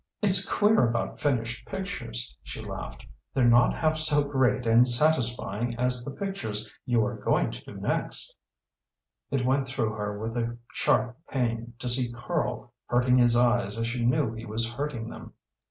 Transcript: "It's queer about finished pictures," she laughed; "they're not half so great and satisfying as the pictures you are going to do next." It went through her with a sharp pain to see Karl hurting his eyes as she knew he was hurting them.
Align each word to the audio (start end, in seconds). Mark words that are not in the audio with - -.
"It's 0.19 0.51
queer 0.51 0.87
about 0.87 1.19
finished 1.19 1.67
pictures," 1.67 2.35
she 2.41 2.59
laughed; 2.59 3.05
"they're 3.35 3.45
not 3.47 3.75
half 3.75 3.97
so 3.99 4.23
great 4.23 4.65
and 4.65 4.87
satisfying 4.87 5.75
as 5.77 6.03
the 6.03 6.15
pictures 6.15 6.67
you 6.87 7.05
are 7.05 7.23
going 7.23 7.51
to 7.51 7.65
do 7.65 7.79
next." 7.79 8.35
It 9.29 9.45
went 9.45 9.67
through 9.67 9.91
her 9.91 10.17
with 10.19 10.35
a 10.37 10.57
sharp 10.73 11.17
pain 11.29 11.73
to 11.77 11.87
see 11.87 12.11
Karl 12.13 12.73
hurting 12.87 13.19
his 13.19 13.35
eyes 13.37 13.77
as 13.77 13.85
she 13.85 14.03
knew 14.03 14.33
he 14.33 14.43
was 14.43 14.73
hurting 14.73 15.07
them. 15.09 15.33